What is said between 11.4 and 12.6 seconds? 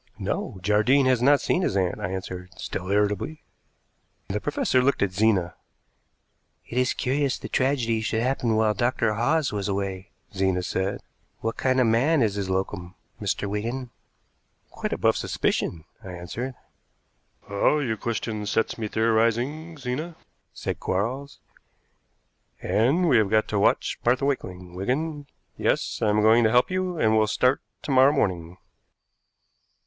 "What kind of man is his